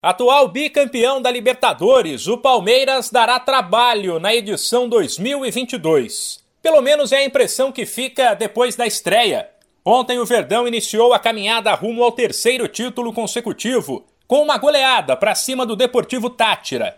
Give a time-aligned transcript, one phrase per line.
[0.00, 6.38] Atual bicampeão da Libertadores, o Palmeiras dará trabalho na edição 2022.
[6.62, 9.50] Pelo menos é a impressão que fica depois da estreia.
[9.84, 15.34] Ontem o Verdão iniciou a caminhada rumo ao terceiro título consecutivo, com uma goleada para
[15.34, 16.96] cima do Deportivo Tátira.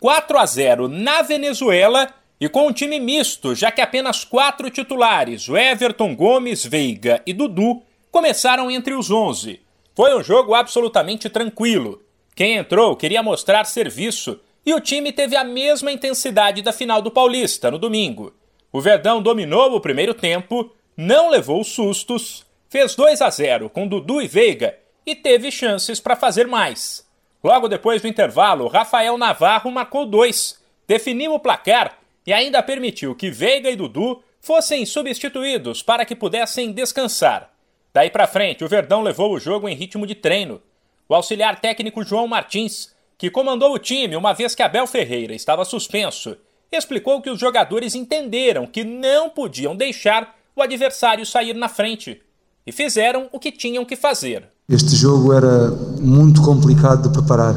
[0.00, 5.50] 4 a 0 na Venezuela e com um time misto, já que apenas quatro titulares,
[5.50, 9.60] o Everton, Gomes, Veiga e Dudu, começaram entre os 11.
[9.94, 12.07] Foi um jogo absolutamente tranquilo.
[12.38, 17.10] Quem entrou queria mostrar serviço e o time teve a mesma intensidade da final do
[17.10, 18.32] Paulista no domingo.
[18.70, 24.22] O Verdão dominou o primeiro tempo, não levou sustos, fez 2 a 0 com Dudu
[24.22, 27.04] e Veiga e teve chances para fazer mais.
[27.42, 33.32] Logo depois do intervalo, Rafael Navarro marcou dois, definiu o placar e ainda permitiu que
[33.32, 37.52] Veiga e Dudu fossem substituídos para que pudessem descansar.
[37.92, 40.62] Daí para frente, o Verdão levou o jogo em ritmo de treino
[41.08, 45.64] o auxiliar técnico João Martins, que comandou o time uma vez que Abel Ferreira estava
[45.64, 46.36] suspenso,
[46.70, 52.20] explicou que os jogadores entenderam que não podiam deixar o adversário sair na frente
[52.66, 54.44] e fizeram o que tinham que fazer.
[54.68, 57.54] Este jogo era muito complicado de preparar.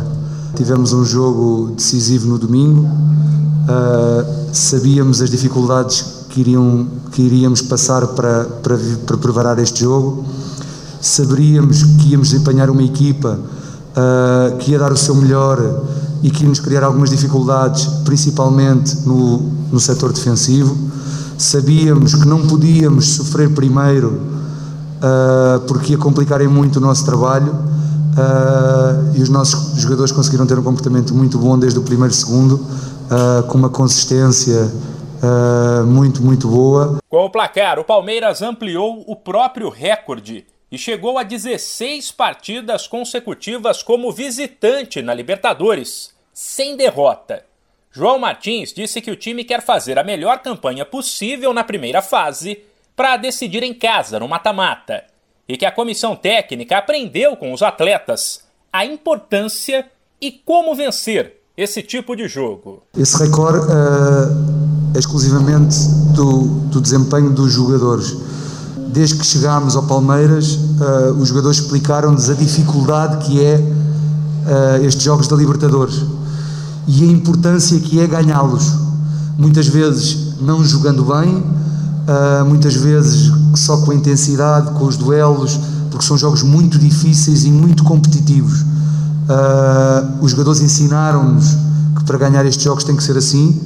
[0.56, 8.08] Tivemos um jogo decisivo no domingo, uh, sabíamos as dificuldades que, iriam, que iríamos passar
[8.08, 10.25] para, para, para preparar este jogo
[11.02, 13.39] saberíamos que íamos desempenhar uma equipa
[13.91, 15.59] uh, que ia dar o seu melhor
[16.21, 19.39] e que ia nos criar algumas dificuldades, principalmente no,
[19.72, 20.77] no setor defensivo.
[21.38, 24.22] Sabíamos que não podíamos sofrer primeiro
[24.99, 30.59] uh, porque ia complicarem muito o nosso trabalho uh, e os nossos jogadores conseguiram ter
[30.59, 32.63] um comportamento muito bom desde o primeiro segundo,
[33.49, 34.72] com uma consistência
[35.85, 36.99] muito, muito boa.
[37.09, 43.83] Com o placar, o Palmeiras ampliou o próprio recorde e chegou a 16 partidas consecutivas
[43.83, 47.44] como visitante na Libertadores, sem derrota.
[47.91, 52.63] João Martins disse que o time quer fazer a melhor campanha possível na primeira fase
[52.96, 55.03] para decidir em casa no mata-mata
[55.47, 59.91] e que a comissão técnica aprendeu com os atletas a importância
[60.22, 62.84] e como vencer esse tipo de jogo.
[62.97, 65.75] Esse recorde uh, é exclusivamente
[66.16, 68.16] do, do desempenho dos jogadores
[68.94, 75.03] desde que chegámos ao Palmeiras, uh, os jogadores explicaram-nos a dificuldade que é uh, estes
[75.03, 76.03] jogos da Libertadores
[76.88, 78.74] e a importância que é ganhá-los.
[79.38, 85.59] Muitas vezes não jogando bem, uh, muitas vezes só com a intensidade, com os duelos,
[85.90, 88.66] porque são jogos muito difíceis e muito competitivos.
[90.22, 91.56] os jogadores ensinaram-nos
[91.97, 93.59] que para ganhar estes jogos tem que ser assim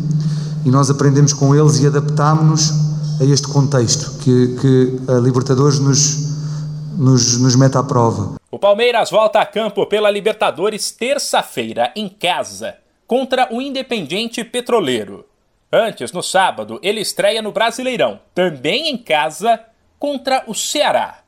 [0.63, 2.73] e nós aprendemos com eles e adaptámos-nos
[3.19, 8.35] a este contexto que, que a Libertadores nos, nos, nos mete à prova.
[8.51, 12.77] O Palmeiras volta a campo pela Libertadores terça-feira, em casa,
[13.07, 15.25] contra o Independiente Petroleiro.
[15.71, 19.59] Antes, no sábado, ele estreia no Brasileirão, também em casa,
[19.99, 21.19] contra o Ceará.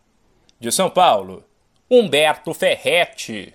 [0.60, 1.44] De São Paulo,
[1.90, 3.54] Humberto Ferretti.